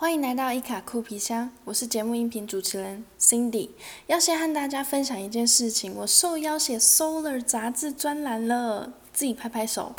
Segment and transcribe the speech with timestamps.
[0.00, 3.68] 欢迎来到伊卡酷皮箱，我是节目音频主持人 Cindy。
[4.06, 9.94] 要先和大家分享一件事情，我受邀写《Solar》杂志专栏了，自己拍拍手。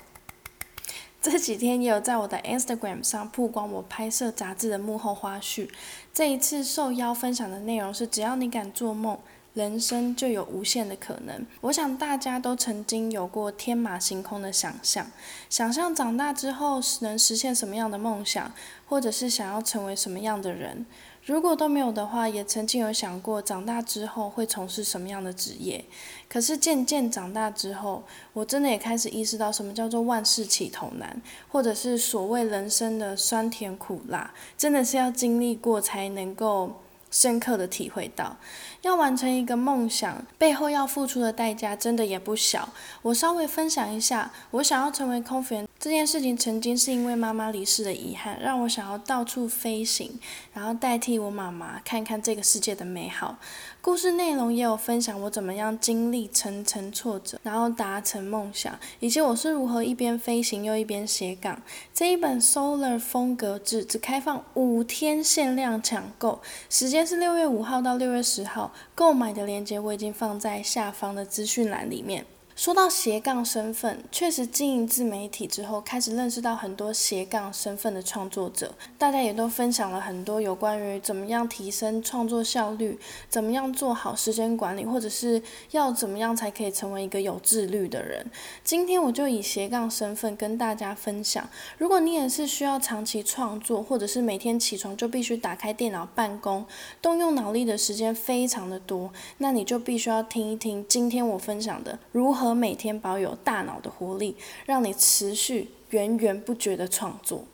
[1.22, 5.70] 这几天也有在我的 Instagram 上曝光我拍摄杂志的幕后花絮。
[6.12, 9.20] 这一次受邀分享的内容是：只要你敢做梦。
[9.54, 11.46] 人生就有无限的可能。
[11.62, 15.12] 我想大家都曾经有过天马行空的想象，
[15.50, 18.52] 想象长大之后能实现什么样的梦想，
[18.88, 20.86] 或者是想要成为什么样的人。
[21.24, 25.86] 如果都没有的话，也曾经有想过长大之后会从事什么样的职业。
[26.28, 36.78] 可是渐渐长大之后，我真的也开始意识到什么叫做万事起头难，或者是所谓人生的酸甜苦辣，真的是要经历过才能够。
[37.12, 38.38] 深刻的体会到，
[38.82, 42.70] 要完成一个梦想，背后要付出的代价真的也不小。
[43.04, 50.20] 我稍微分享一下，我想要成为空服员这件事情，曾经是因为妈妈离世的遗憾，让我想要到处飞行，
[50.54, 53.38] 然后代替我妈妈看看这个世界的美好。
[53.82, 61.60] 故事内容也有分享我怎么样经历层层挫折，然后达成梦想，以及我是如何一边飞行又一边斜杠。
[61.92, 72.24] 这一本 Solar 风格志只开放五天限量抢购，时间但是六月五号到六月十号，购买的链接我已经放在下方的资讯栏里面。
[72.62, 88.24] 说到斜杠身份，确实经营自媒体之后，开始认识到很多斜杠身份的创作者，大家也都分享了很多有关于怎么样提升创作效率，怎么样做好时间管理，或者是要怎么样才可以成为一个有自律的人。
[88.64, 96.64] 今天我就以斜杠身份跟大家分享，如果你也是需要长期创作，或者是每天起床就必须打开电脑办公，
[97.02, 102.51] 动用脑力的时间非常的多，那你就必须要听一听今天我分享的如何。
[102.54, 104.36] 每天保有大脑的活力，
[104.66, 107.46] 让你持续源源不绝的创作。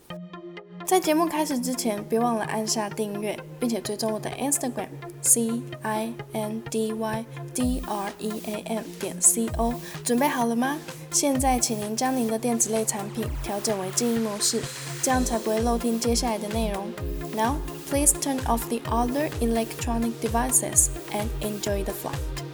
[0.85, 4.87] 在节目开始之前，别忘了按下订阅，并且追踪我的 Instagram
[5.21, 9.73] C I N D Y D R E A M 点 C O。
[10.05, 10.77] 准备好了吗？
[11.11, 14.61] 现在，请您将您的电子类产品调整为静音模式，
[15.03, 16.87] 这样才不会漏听接下来的内容。
[17.35, 17.57] Now,
[17.89, 22.46] please turn off the other electronic devices and enjoy the flight.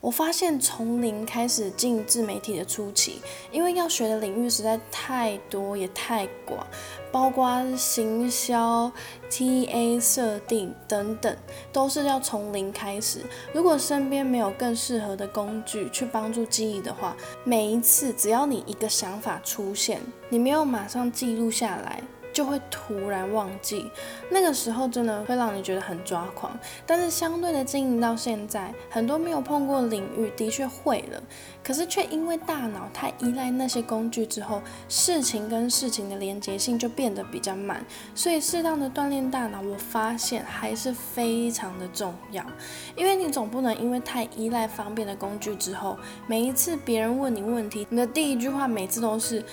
[0.00, 3.20] 我发现从零开始进自媒体的初期，
[3.50, 6.64] 因为要学的领域实在太多也太广，
[7.10, 8.90] 包括行销、
[9.28, 11.36] TA 设定等等，
[11.72, 13.20] 都是要从零开始。
[13.52, 22.00] 如果身边没有更适合的工具去帮助记忆的话，每一次只要你一个想法出现，你没有马上记录下来。
[22.38, 23.90] 就会突然忘记，
[24.30, 26.56] 那个时候真的会让你觉得很抓狂。
[26.86, 31.20] 但是相对的经营到现在，很多没有碰过领域的确会了，
[31.64, 37.84] 可是却因为大脑太依赖那些工具之后，事情跟事情的连接性就变得比较慢。
[38.14, 42.46] 所以适当的锻炼大脑，我发现还是非常的重要。
[42.94, 45.98] 因为你总不能因为太依赖方便的工具之后，
[46.28, 49.44] 每一次别人问你问题，你的第一句话每次都是。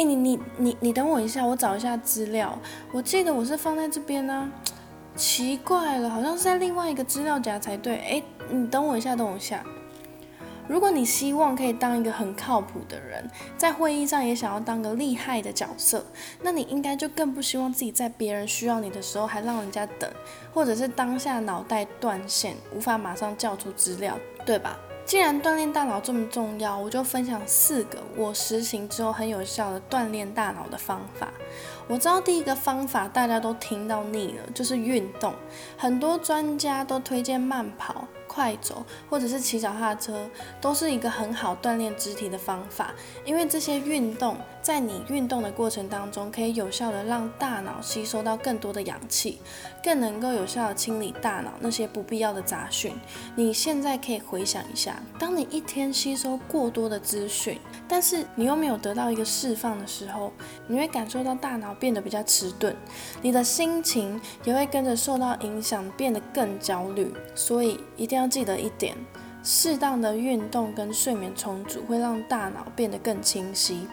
[0.00, 2.58] 哎，你你你你等我一下，我找一下资料。
[2.90, 4.50] 我记得我是放在这边呢，
[5.14, 7.98] 奇怪了，好像是在另外一个资料夹才对。
[7.98, 9.62] 哎，你等我一下，等我一下。
[10.66, 13.28] 如果你希望可以当一个很靠谱的人，
[13.58, 16.02] 在会议上也想要当个厉害的角色，
[16.40, 20.10] 那你应该就更不希望自己在别人需要你的时候还让人家等，
[20.54, 24.16] 或者是当下脑袋断线，无法马上叫出资料，
[24.46, 24.78] 对吧？
[25.10, 31.32] 既然锻炼大脑这么重要，我就分享四个我实行之后很有效的锻炼大脑的方法。
[31.88, 35.34] 我知道第一个方法大家都听到腻了，就是运动。
[35.76, 38.06] 很多专家都推荐慢跑。
[38.40, 40.26] 快走或者是骑脚踏车，
[40.62, 42.94] 都是一个很好锻炼肢体的方法。
[43.22, 49.38] 因为这些运动在你运动的过程当中，可以有效的让大脑吸收到更多的氧气，
[49.84, 52.94] 更能够有效的清理大脑那些不必要的杂讯。
[53.36, 60.32] 你现在可以回想一下，当你一天吸收过多的资讯，但是你又没有得到一个释放的时候，
[60.66, 62.74] 你会感受到大脑变得比较迟钝，
[63.20, 67.12] 你的心情也会跟着受到影响，变得更焦虑。
[67.34, 68.29] 所以一定要。
[68.30, 68.96] 记得一点，
[69.42, 73.88] 适当的运动跟睡眠充足会让大脑变得更清晰。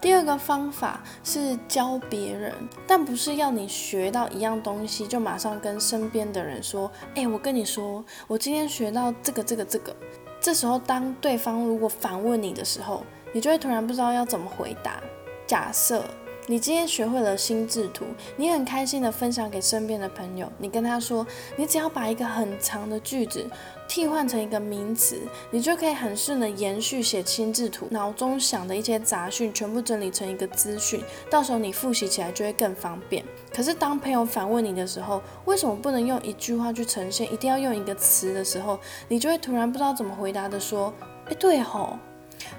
[0.00, 2.52] 第二个方法是教别人，
[2.88, 9.94] 但不是要你学到一样东西就马上跟身边的人说：“哎，我跟你说，我今天学到这个这个这个。”
[10.42, 15.00] 这时候，当对方如果反问你的时候，你就会突然不知道要怎么回答。
[15.46, 16.04] 假设
[16.48, 18.04] 你今天学会了心智图，
[18.36, 20.50] 你很开心的分享给身边的朋友。
[20.58, 21.24] 你跟他说，
[21.56, 23.48] 你只要把一个很长的句子
[23.88, 25.20] 替换成一个名词，
[25.52, 27.86] 你就可以很顺的延续写心智图。
[27.90, 31.00] 脑中想的一些杂讯全部整理成一个资讯，
[31.30, 33.24] 到时候你复习起来就会更方便。
[33.54, 40.92] 可是当朋友反问你的时候，为什么不能用一句话去呈现，一定要用一个词的时候，你就会突然不知道怎么回答的说，
[41.26, 41.96] 哎，对吼。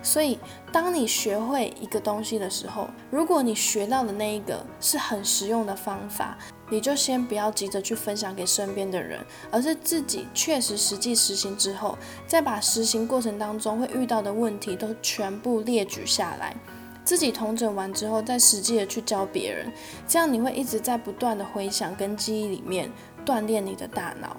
[0.01, 0.37] 所以，
[0.71, 6.37] 当你学会一个东西的时候，如果你学到的那一个是很实用的方法，
[6.69, 9.19] 你就先不要急着去分享给身边的人，
[9.51, 16.55] 而是自己确实实际实行之后，再把实行过程当中会遇到的问题都全部列举下来，
[17.03, 19.71] 自己统整完之后，再实际的去教别人，
[20.07, 22.91] 这样你会一直在不断的回想跟记忆里面
[23.25, 24.37] 锻炼你的大脑。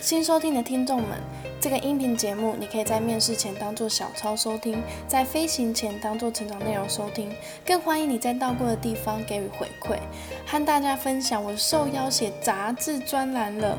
[0.00, 1.18] 新收听的听众们。
[1.60, 7.32] 这个音频节目，你可以在面试前当做小抄收听，在飞行前当做成长内容收听，
[7.66, 9.98] 更欢迎你在到过的地方给予回馈，
[10.46, 13.76] 和大家分享我受邀写杂志专栏了。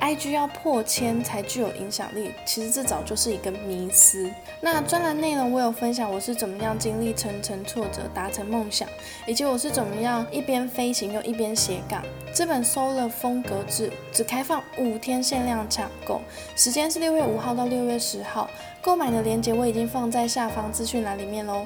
[0.00, 4.30] IG 要破千才具有影响力，其实这早就是一个迷思。
[4.60, 8.88] 那专栏内容我有分享我是怎么样经历层层挫折达成梦想，
[9.26, 12.02] 以及我是怎么样一边飞行又一边斜杠。
[12.32, 16.20] 这本 Solar 风格志只开放五天限量抢购，
[16.56, 18.48] 时间是六月五号到六月十号，
[18.80, 21.64] 购买的链接我已经放在下方资讯栏里面喽。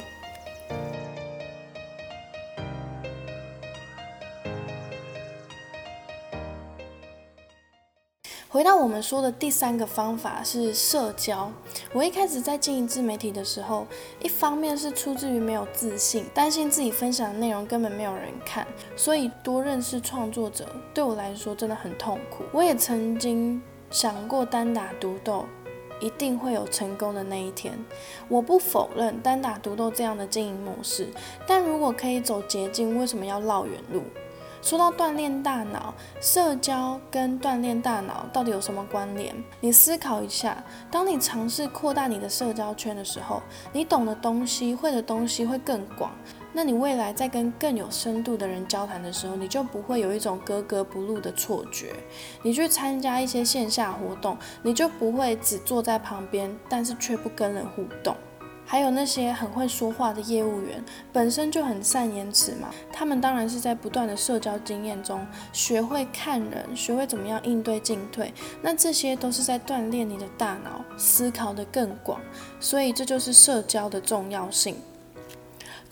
[8.52, 11.50] 回到我们说的第三个方法是社交。
[11.90, 13.86] 我一开始在经营自媒体的时候，
[14.20, 22.44] 一方面是出自于没有自信，担心自己分享的内容根本没有人看，所以多认识创作者对我来说真的很痛苦。
[22.52, 25.46] 我也曾经想过单打独斗，
[25.98, 27.72] 一定会有成功的那一天。
[28.28, 31.08] 我不否认单打独斗这样的经营模式，
[31.46, 34.02] 但如果可以走捷径，为什么要绕远路？
[34.62, 39.34] 说到锻炼大脑，社交跟锻炼大脑到底有什么关联？
[39.60, 43.42] 你思考一下，当你尝试扩大你的社交圈的时候，
[43.72, 46.12] 你懂的东西、会的东西会更广。
[46.52, 51.92] 那你未来在跟更有深度的人交谈的时候，你就不会有一种格格不入的错觉。
[52.42, 58.14] 你去参加一些线下活动，你就不会只坐在旁边，但是却不跟人互动。
[58.72, 60.82] 还有那些很会说话的业务员，
[61.12, 62.70] 本身就很善言辞嘛。
[62.90, 68.32] 他们当然是在不断的社交经验中，学会看人，学会怎么样应对进退。
[68.62, 72.18] 那这些都是在锻炼你的大脑，思考的更广。
[72.60, 74.74] 所以这就是社交的重要性。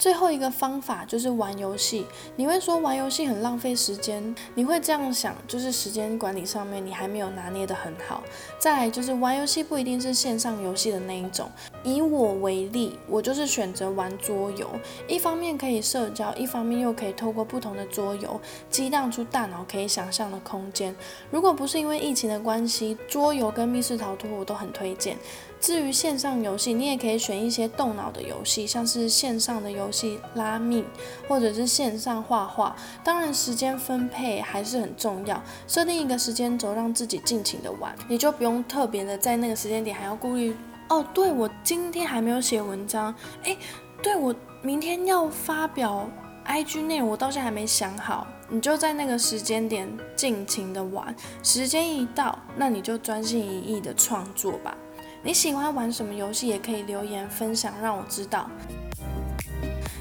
[0.00, 2.06] 最后一个方法就是玩游戏。
[2.35, 8.23] 你会说玩游戏很浪费时间，你会这样想，就是时间管理上面你还没有拿捏得很好。
[8.58, 11.50] 再来就是玩游戏不一定是线上游戏的那一种。
[11.85, 14.70] 以我为例，我就是选择玩桌游，
[15.06, 20.97] 一方面可以社交，一方面又可以透过不同的桌游激荡出大脑可以想象的空间。
[21.31, 25.19] 如果不是因为疫情的关系，桌游跟密室逃脱我都很推荐。
[25.60, 30.82] 至于线上游戏，你也可以选一些动脑的游戏，像是线上的游戏拉密，
[31.28, 32.74] 或者是线上画画。
[33.04, 40.56] 当然，时间分配还是很重要，设定一个时间轴，让自己尽情的玩，你就不用特别的在那个时间点还要顾虑。
[40.88, 43.14] 哦，对我今天还没有写文章，
[43.44, 43.56] 诶，
[44.02, 46.08] 对我明天要发表
[46.46, 48.26] IG 内容，我到现在还没想好。
[48.52, 51.14] 你就在那个时间点尽情的玩，
[51.44, 54.76] 时间一到，那你就专心一意的创作吧。
[55.22, 56.49] 你喜欢玩什么游戏？
[56.49, 58.49] 也可以留言分享，让我知道。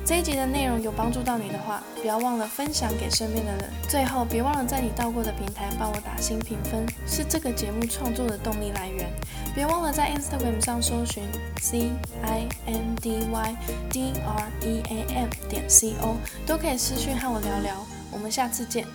[0.05, 3.69] 这一集的内容有帮助到你的话，不要忘了分享给身边的人。
[3.89, 9.07] 最后，别忘了在你到过的平台帮我打新评分，是这个节目创作的动力来源。
[9.53, 11.23] 别忘了在 Instagram 上搜寻
[11.61, 11.91] C
[12.23, 13.55] I N D Y
[13.91, 16.15] D R E A M 点 C O，
[16.47, 17.85] 都可以私讯和我聊聊。
[18.09, 18.87] 我们下次见。